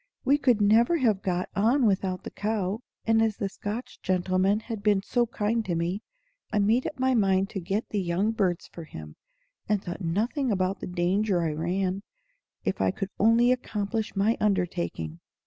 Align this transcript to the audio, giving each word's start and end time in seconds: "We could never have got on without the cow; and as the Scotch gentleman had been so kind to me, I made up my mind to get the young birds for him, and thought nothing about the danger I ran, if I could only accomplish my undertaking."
"We 0.25 0.39
could 0.39 0.61
never 0.61 0.97
have 0.97 1.21
got 1.21 1.47
on 1.55 1.85
without 1.85 2.23
the 2.23 2.31
cow; 2.31 2.79
and 3.05 3.21
as 3.21 3.37
the 3.37 3.47
Scotch 3.49 4.01
gentleman 4.01 4.61
had 4.61 4.81
been 4.81 5.03
so 5.03 5.27
kind 5.27 5.63
to 5.65 5.75
me, 5.75 6.01
I 6.51 6.57
made 6.57 6.87
up 6.87 6.97
my 6.97 7.13
mind 7.13 7.51
to 7.51 7.59
get 7.59 7.89
the 7.89 8.01
young 8.01 8.31
birds 8.31 8.67
for 8.67 8.85
him, 8.85 9.15
and 9.69 9.83
thought 9.83 10.01
nothing 10.01 10.51
about 10.51 10.79
the 10.79 10.87
danger 10.87 11.43
I 11.43 11.51
ran, 11.51 12.01
if 12.65 12.81
I 12.81 12.89
could 12.89 13.11
only 13.19 13.51
accomplish 13.51 14.15
my 14.15 14.37
undertaking." 14.39 15.19